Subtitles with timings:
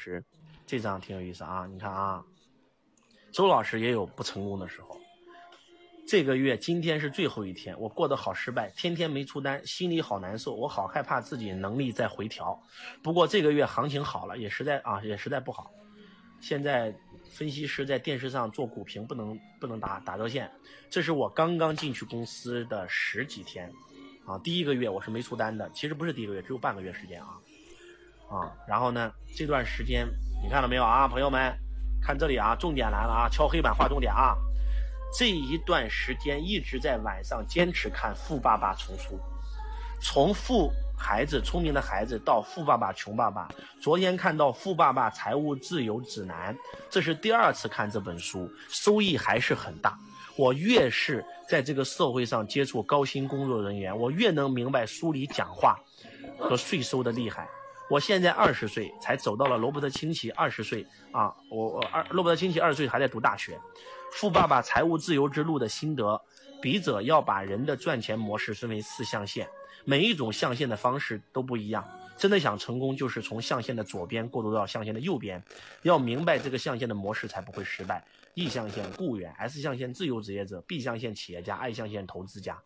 [0.00, 0.24] 师，
[0.66, 2.24] 这张挺有意思啊，你看啊，
[3.32, 4.98] 周老师也有不成功的时候。
[6.08, 12.60] 这个月今天是最后一天，我过得好失败，天天没出单，心里好难受，我好害怕自己能力在回调。
[13.02, 15.70] 不过这个月行情好了，也实在啊，也实在不好。
[16.40, 16.92] 现在
[17.30, 20.50] 分析师在电视上做股评，不能不能打打热线。
[20.88, 23.70] 这是我刚刚进去公司的十几天，
[24.26, 27.38] 啊，第一个月我是没出单的，其实不是第一个月，只有半个月时间啊，
[28.30, 30.06] 啊，然后呢，这段时间
[30.42, 31.52] 你看到没有啊，朋友们，
[32.00, 34.36] 看这里啊，重点来了啊，敲黑板画重点啊。
[35.12, 39.18] 这一段时间一直在晚上坚持看《富爸爸》丛书，
[40.00, 43.48] 从富孩子聪明的孩子到富爸爸穷爸爸。
[43.80, 46.54] 昨天看到《富爸爸财务自由指南》，
[46.88, 49.98] 这是第二次看这本书，收益还是很大。
[50.36, 55.76] 我越是在这个社会上接触高薪工作人员，我越能明白书里讲话
[56.38, 57.48] 和税收的厉害。
[57.90, 63.58] 我现在二十岁才走到了罗伯特清崎二十岁啊，我我二罗伯特清崎二十岁还在读大学。
[64.12, 66.22] 富爸爸财务自由之路的心得，
[66.62, 69.48] 笔者要把人的赚钱模式分为四象限，
[69.84, 71.84] 每一种象限的方式都不一样。
[72.16, 75.42] 真的想成功，就是从象限的左边过渡到象限的右边，
[75.82, 78.04] 要明白这个象限的模式才不会失败。
[78.34, 82.56] E 象限雇员，S 象限自由职业者，B 象限企业家，I 象限投资家。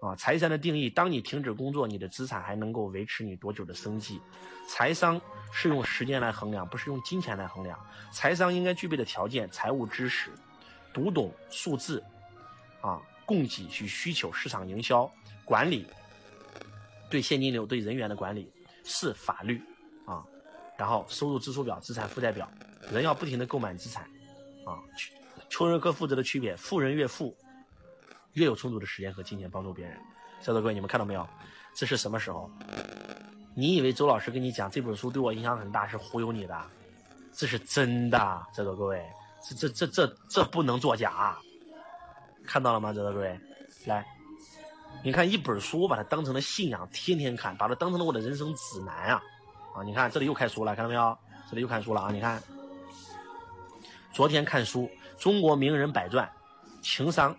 [0.00, 4.20] 啊，财商的定义：当你停止工作，你的资产还能够维持你多久的生计？
[4.68, 5.20] 财商
[5.52, 7.76] 是用时间来衡量，不是用金钱来衡量。
[8.12, 10.30] 财商应该具备的条件：财务知识，
[10.94, 12.00] 读懂数字，
[12.80, 15.10] 啊，供给与需求，市场营销
[15.44, 15.84] 管理，
[17.10, 18.52] 对现金流、对人员的管理，
[18.84, 19.60] 是法律，
[20.06, 20.24] 啊，
[20.76, 22.48] 然后收入支出表、资产负债表，
[22.92, 24.04] 人要不停的购买资产，
[24.64, 24.78] 啊，
[25.48, 27.36] 穷人和富者的区别：富人越富。
[28.38, 29.98] 越有充足的时间和金钱帮助别人，
[30.38, 31.26] 在座各位，你们看到没有？
[31.74, 32.48] 这是什么时候？
[33.54, 36.56] 你以为周老师跟你讲这本书对我影响很大是忽悠你的？
[37.32, 39.04] 这是真的，在座各位，
[39.42, 41.36] 这这这这这不能作假，
[42.44, 42.92] 看到了吗？
[42.92, 43.36] 在座各位，
[43.86, 44.06] 来，
[45.02, 49.20] 你看一本书，我把它当成了信仰，天天看，把它当成了我的人生指南啊！
[49.74, 51.18] 啊，你看这里又看书了，看到没有？
[51.50, 52.10] 这里又看书了啊！
[52.12, 52.40] 你看，
[54.12, 54.88] 昨天看书，
[55.20, 56.24] 《中国名人百传》，
[56.80, 57.36] 情商。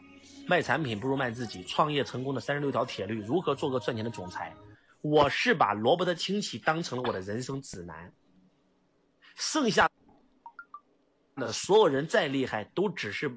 [0.50, 4.52] 卖产品不如卖自己，创业成功的三十六条铁律，如何做个赚钱的总裁？
[5.00, 8.12] 我是把罗伯特清崎当成了我的人生指南，
[9.36, 9.88] 剩下
[11.36, 13.32] 的所有人再厉害，都只是，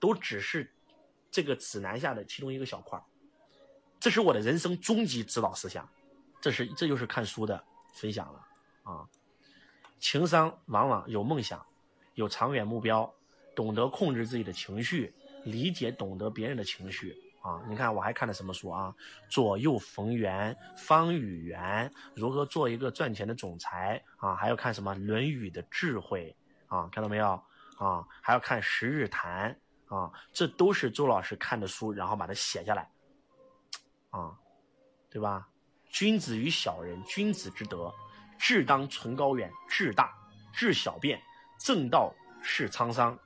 [0.00, 0.72] 都只是
[1.30, 2.98] 这个指南下的其中一个小块
[4.00, 5.86] 这是我的人生终极指导思想，
[6.40, 8.46] 这是这就是看书的分享了
[8.84, 9.06] 啊。
[10.00, 11.62] 情商往往有梦想，
[12.14, 13.14] 有长远目标，
[13.54, 15.14] 懂得控制自己的情绪。
[15.44, 17.60] 理解懂得别人的情绪啊！
[17.68, 18.94] 你看我还看了什么书啊？
[19.28, 24.34] 左右逢源、方与圆，如何做一个赚钱的总裁啊？
[24.34, 26.36] 还要看什么《论语》的智慧
[26.68, 26.88] 啊？
[26.92, 27.30] 看到没有
[27.78, 28.06] 啊？
[28.20, 29.58] 还要看《十日谈》
[29.96, 30.12] 啊？
[30.32, 32.88] 这都是周老师看的书，然后把它写下来
[34.10, 34.38] 啊，
[35.10, 35.48] 对吧？
[35.90, 37.92] 君子与小人，君子之德，
[38.38, 40.14] 志当存高远，志大，
[40.52, 41.20] 志小便，
[41.58, 43.18] 正道是沧桑。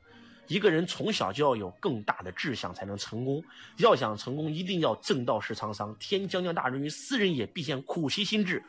[0.49, 3.43] 一个人从小就要有更大的志向，才能成功。
[3.79, 5.95] 要想成功，一定要正道是沧桑。
[5.99, 8.63] 天将降大任于斯人也，必先苦其心志，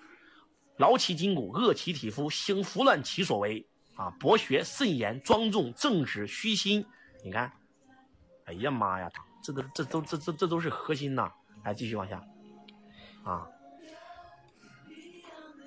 [0.77, 3.65] 劳其筋骨，饿其体肤，行拂乱其所为。
[3.95, 6.85] 啊，博学、慎言、庄重、正直、虚心。
[7.23, 7.51] 你看，
[8.45, 9.11] 哎呀妈呀，
[9.43, 11.31] 这都这都这这这都是核心呐！
[11.63, 12.23] 来，继续往下。
[13.23, 13.47] 啊，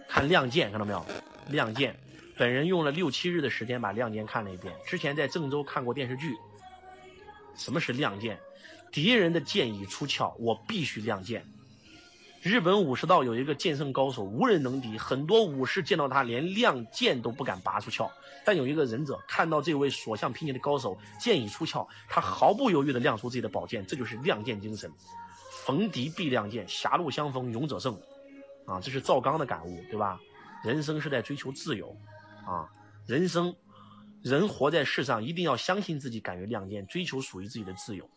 [0.08, 0.98] 看《亮剑》，看到没有？
[1.52, 1.92] 《亮剑》。
[2.40, 4.74] 本人用了六七日的时间把《亮剑》看了一遍。
[4.86, 6.38] 之前在郑州看过电视剧。
[7.54, 8.40] 什么是亮剑？
[8.90, 11.44] 敌人的剑已出鞘，我必须亮剑。
[12.40, 18.10] 日本武士道有一个剑圣高手，无人能敌，很多武士见到他连亮剑都不敢拔出鞘。
[18.42, 24.90] 但有一个忍者看到这位所向披靡的高手剑已出鞘，他毫不犹豫地亮出自己的宝剑，这就是亮剑精神。
[25.66, 28.00] 逢敌必亮剑，狭路相逢勇者胜。
[28.64, 30.18] 啊，这是赵刚的感悟，对吧？
[30.64, 31.94] 人生是在追求自由。
[32.50, 32.68] 啊，
[33.06, 33.54] 人生，
[34.22, 38.08] 人活在世上，一定要相信自己，敢于亮剑，追求属于自己的自由。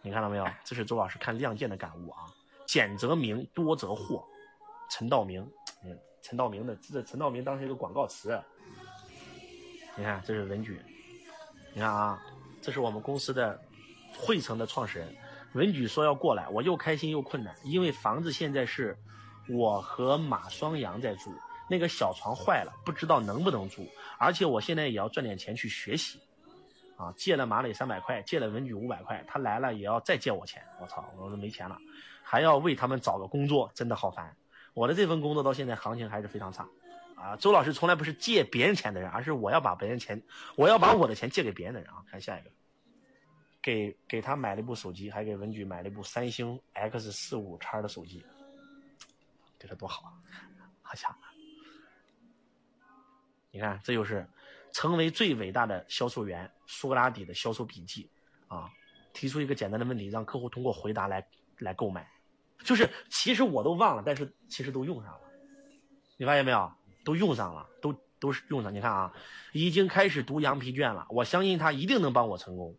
[0.00, 0.46] 你看到没有？
[0.64, 2.18] 这是周老师看《亮剑》的感悟啊。
[2.66, 4.24] 简则明，多则惑。
[4.88, 5.42] 陈道明，
[5.84, 8.40] 嗯，陈道明的这陈道明当时一个广告词。
[9.96, 10.80] 你看，这是文举。
[11.74, 12.22] 你看啊，
[12.62, 13.60] 这是我们公司的
[14.16, 15.16] 汇成的创始人
[15.54, 18.96] 文举说要过来，我又开心又困难，因为房子现在是
[19.48, 21.34] 我和马双阳在住。
[21.70, 23.86] 那个小床坏了，不知道能不能住，
[24.18, 26.18] 而且我现在也要赚点钱去学习，
[26.96, 31.78] 啊，借了马磊三百块，借了文举五百块，他来了也要再借我钱，我操，我都没钱了，
[32.24, 34.36] 还要为他们找个工作，真的好烦。
[34.74, 36.68] 我的这份工作到现在行情还是非常差，
[37.14, 40.20] 啊，周老师从来不是借别人钱的人，而是我要把别人钱，
[40.56, 42.02] 我要把我的钱借给别人的人啊。
[42.10, 42.50] 看下一个，
[43.62, 48.24] 给给他买了一部手机，还给文举买了一部三星 X 四五叉的手机，
[49.56, 50.10] 对他多好啊！
[50.82, 51.16] 好强，
[53.50, 54.26] 你看这就是
[54.72, 58.08] 成为最伟大的销售员苏格拉底的销售笔记
[58.48, 58.70] 啊！
[59.12, 61.26] 提出一个简单的问题，让客户通过回答来
[61.58, 62.08] 来购买，
[62.62, 65.20] 就是其实我都忘了，但是其实都用上了。
[66.16, 66.72] 你发现没有？
[67.04, 68.72] 都用上了，都都是用上。
[68.72, 69.12] 你看啊，
[69.52, 71.04] 已经开始读羊皮卷了。
[71.10, 72.76] 我相信他一定能帮我成功。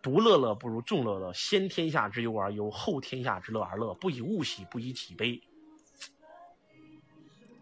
[0.00, 3.92] 独乐乐不如众乐乐，先天下之忧而忧，后天下之乐而乐。
[3.94, 5.42] 不以物喜，不以己悲。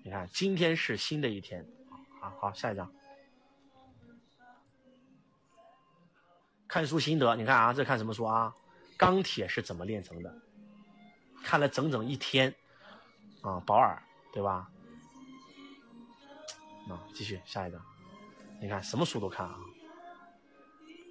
[0.04, 1.66] 你看，今天是新的一天。
[2.38, 2.93] 好，下一张。
[6.69, 8.55] 看书心得，你看啊，这看什么书啊？
[8.96, 10.34] 钢铁是怎么炼成的？
[11.43, 12.55] 看了整整一天。
[13.43, 14.02] 啊，保尔，
[14.32, 14.69] 对吧？
[16.88, 17.81] 啊，继续下一张，
[18.61, 19.56] 你看什么书都看啊，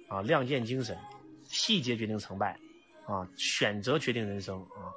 [0.08, 0.98] 啊，亮剑精神，
[1.44, 2.58] 细节决定成败，
[3.06, 4.92] 啊，选择决定人生啊，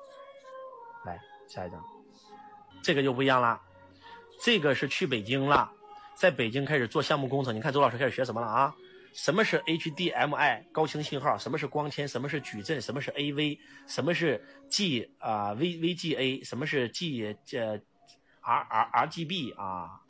[1.05, 1.17] 来
[1.47, 1.81] 下一张，
[2.83, 3.61] 这个就不一样了，
[4.41, 5.71] 这个是去北京了，
[6.19, 8.75] 在北京开始做项目工程，你看周老师开始学什么了啊？
[9.13, 11.37] 什么是 HDMI 高清信号？
[11.37, 12.05] 什么是光纤？
[12.05, 12.81] 什么是矩阵？
[12.81, 13.57] 什么是 AV？
[13.87, 16.45] 什么是 G 啊 V VGA？
[16.45, 17.81] 什么是 G 这
[18.41, 20.01] R R RGB 啊？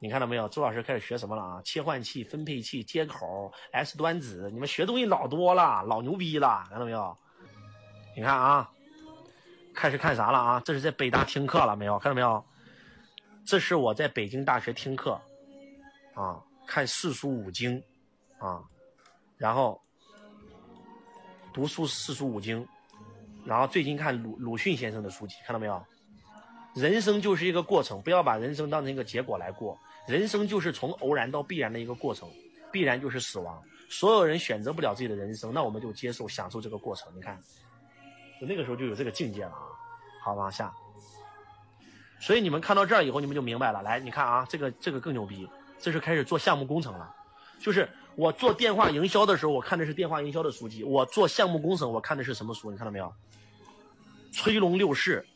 [0.00, 0.46] 你看到没有？
[0.50, 1.62] 周老师开始学什么了啊？
[1.64, 7.16] 切换器、分配器、接口、S 端子，你们学东西老多了，老牛逼了，看到没有？
[8.14, 8.70] 你看啊，
[9.74, 10.62] 开始看啥了啊？
[10.62, 11.98] 这是在北大听课了没有？
[11.98, 12.44] 看到没有？
[13.46, 15.18] 这是我在北京大学听课，
[16.14, 17.82] 啊，看四书五经，
[18.38, 18.62] 啊，
[19.36, 19.80] 然后
[21.52, 22.66] 读书四书五经，
[23.44, 25.84] 然后最近看鲁鲁迅先生的书籍，看到没有？
[26.74, 29.78] 人生就是一个过程，不要把人生当成一个结果来过。
[30.08, 32.28] 人生就是从偶然到必然的一个过程，
[32.72, 33.62] 必然就是死亡。
[33.88, 37.14] 所有人选择不了自己的人生，那我们就接受、享受这个过程。
[37.14, 37.38] 你看，
[38.40, 39.66] 就那个时候就有这个境界了啊。
[40.24, 40.72] 好，往下。
[42.18, 43.80] 所以你们看到这儿以后，你们就明白了。
[43.82, 45.48] 来，你看啊，这个这个更牛逼，
[45.84, 47.14] 这是开始做项目工程了。
[47.60, 47.86] 就是
[48.16, 52.70] 我做电话营销的时候，我看的是电话营销的书籍；我做项目工程，我看的是什么书？
[52.70, 53.12] 你看到没有？
[54.32, 55.26] 崔龙六式，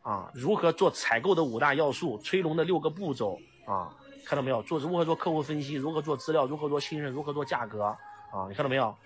[0.00, 2.16] 啊，如何做采购的五大要素？
[2.24, 3.38] 崔龙的六个步骤。
[3.66, 3.94] 啊，
[4.24, 4.62] 看到没有？
[4.62, 5.74] 做如何做客户分析？
[5.74, 6.46] 如何做资料？
[6.46, 7.12] 如何做信任？
[7.12, 7.82] 如何做价格？
[7.82, 8.96] 啊，你看到没有？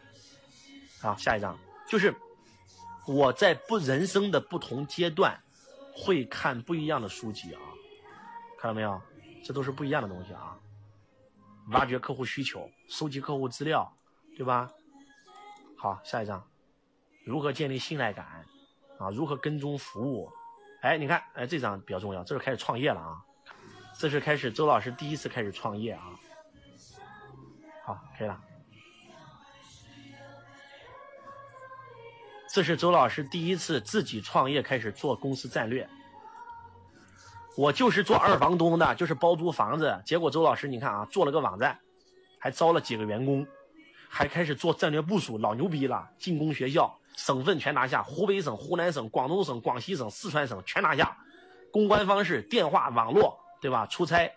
[1.03, 1.59] 好，下一张
[1.89, 2.15] 就是
[3.09, 5.37] 我在不人生的不同阶段
[5.93, 7.61] 会看不一样的书籍啊，
[8.57, 9.03] 看到没有？
[9.45, 10.59] 这都是不一样的东西啊。
[11.69, 13.91] 挖掘客户需求，收集客户资料，
[14.37, 14.71] 对吧？
[15.77, 16.45] 好，下一张，
[17.25, 18.45] 如何建立信赖感？
[18.99, 20.31] 啊，如何跟踪服务？
[20.83, 23.25] 哎，你看，哎，这张比较重要，这是开始创业了啊。
[23.99, 26.11] 这是开始周老师第一次开始创业啊，
[27.85, 28.43] 好，可以了。
[32.53, 35.89] 这是周老师第一次自己创业，开始做公司战略。
[37.61, 40.01] 我就是做二房东的，就是包租房子。
[40.07, 41.79] 结果周老师你看啊，做了个网站，
[42.39, 43.47] 还招了几个员工，
[44.09, 46.09] 还开始做战略部署，老牛逼了。
[46.17, 51.15] 进攻学校，省份全拿下，湖北省、湖南省、广东省、广西省、四川省全拿下。
[51.71, 53.39] 公关方式：电话、网络。
[53.61, 53.85] 对吧？
[53.85, 54.33] 出差，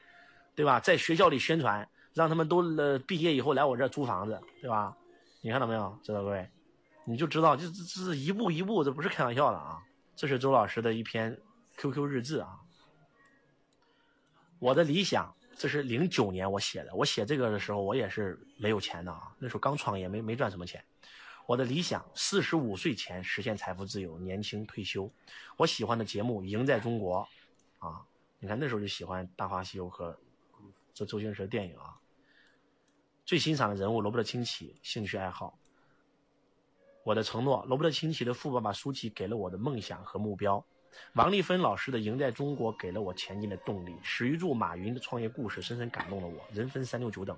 [0.54, 0.82] 对吧？
[0.82, 4.94] 在学校里宣传，让他们都呃毕业以后来我这租房子，对吧？
[5.40, 6.46] 你看到没有，知道各位？
[7.06, 9.80] 你就知道，这这这是一步一步，这不是开玩笑的啊！
[10.14, 11.40] 这是周老师的一篇
[11.78, 12.50] QQ 日志啊。
[14.64, 16.96] 我的理想，这是零九年我写的。
[16.96, 20.82] 我写这个的时候，我也是没有钱的啊，那时候刚创业，没没赚什么钱。
[21.46, 25.12] 我的理想，四十五岁前实现财富自由，年轻退休。
[25.58, 27.28] 我喜欢的节目《赢在中国》，
[27.86, 28.02] 啊。
[28.40, 30.18] 你看那时候就喜欢《大话西游》和
[30.94, 32.00] 这周星驰的电影啊。
[33.26, 35.60] 最欣赏的人物罗伯特清崎，兴趣爱好。
[37.04, 40.66] 我的承诺，罗伯特清崎的《富爸爸》书籍给了我的梦想和目标。
[41.14, 46.44] 王丽芬老师的《赢在中国》给了我前进的动力，史玉柱、马云的创业故事深深感动了我。
[46.52, 47.38] 人分三六九等，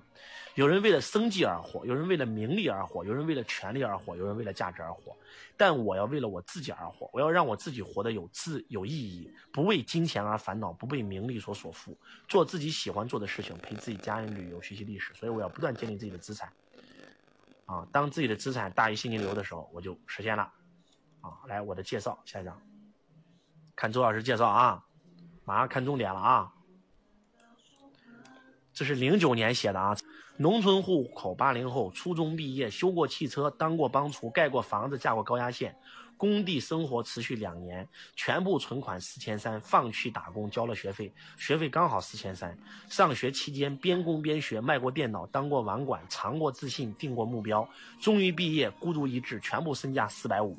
[0.55, 5.15] 有人为了生计而活，有人为了名利而活，有人为了权利而活，有人为了价值而活。
[5.57, 11.95] 但我要为了我自己而活，我要让我自己活得有自有意义，不为金钱而烦恼，不被名利所所缚，
[12.27, 15.13] 做自己喜欢做的事情，陪自己家人旅游，学习历史。
[15.13, 16.51] 所以我要不断建立自己的资产。
[17.65, 20.51] 啊，当自己的资产大于现金流的时候，我就实现了。
[21.21, 22.61] 啊，来我的介绍，下一张。
[23.75, 24.83] 看周老师介绍啊，
[25.43, 26.51] 马上看重点了啊！
[28.73, 29.95] 这是零九年写的啊，
[30.37, 35.75] 农村户口，八零后，初中毕业，修过汽车，当过帮厨，盖过房子，架过高压线，
[36.15, 42.57] 工地生活持续两年，全部存款四千三，放弃打工交了学费，学费刚好四千三。
[42.89, 47.67] 上学期间边工边学，卖过电脑，当过网管，尝过自信，定过目标，
[47.99, 50.57] 终于毕业，孤注一掷，全部身价四百五，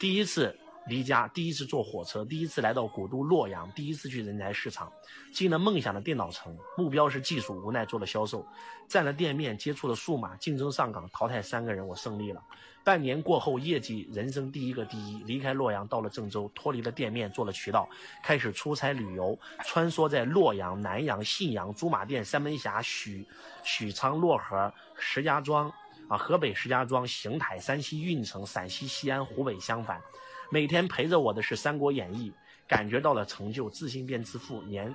[0.00, 0.58] 第一次。
[0.88, 4.92] 离家第一次坐火车，第一次来到古都洛阳，第一次去人才市场，
[5.32, 8.46] 进了梦想的电脑城，目标是技术，无奈做了销售，
[8.88, 12.42] 占了店面，接触了数码，竞争上岗，淘汰三个人，我胜利了。
[12.84, 17.88] 半年过后，业绩人生第一个第一，离开洛阳到了郑州，脱离了店面，做了渠道，
[18.22, 23.26] 开始出差旅游，穿梭在洛阳、南阳、信阳、驻马店、三门峡、许
[23.64, 25.68] 许昌、漯河、石家庄，
[26.06, 30.00] 啊，河北石家庄、邢台、山西运城、陕西西安、湖北襄樊。
[30.50, 32.30] 每天陪着我的是《三国演义》，
[32.68, 34.62] 感觉到了成就，自信变自负。
[34.62, 34.94] 年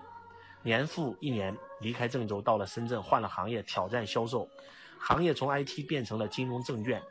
[0.64, 4.48] 年复一年，离开郑州，到了深圳，换了行业，挑战销售。
[5.00, 7.02] 行业从 IT 变成了金融证券，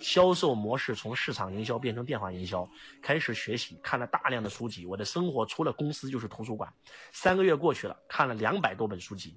[0.00, 2.68] 销售模式从市场营销变成电话营销。
[3.02, 4.86] 开始学习，看了大量的书籍。
[4.86, 6.72] 我的生活除了公司就是图书馆。
[7.10, 9.36] 三个月过去了，看了两百多本书籍。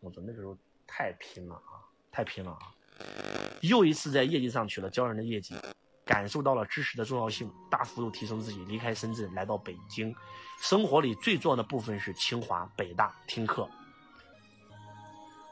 [0.00, 2.58] 我说那个时候太拼了啊，太拼了啊！
[3.60, 5.54] 又一次在业绩上取了骄人的业绩。
[6.04, 10.14] 感受到了知识的重要性，大幅度提升自己，离开深圳来到北京。
[10.60, 13.68] 生活里最重要的部分是清华、北大听课。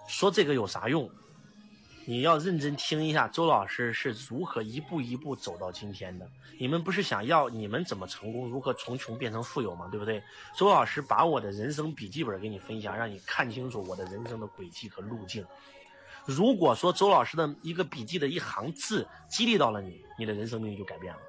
[0.08, 1.10] 说这个有啥用？
[2.04, 6.28] 你要认真听一下周老师是如何一步一步走到今天的。
[6.58, 9.88] 你们不是想要你们怎么成功，如何从穷变成富有吗？
[9.90, 10.20] 对不对？
[10.56, 15.46] 周老师把我的人生笔记本给你分享，让你看清楚我的人生的轨迹和路径。
[16.24, 21.20] 如果说周老师的一个笔记的一行字激励到了你，你的人生命运就改变了。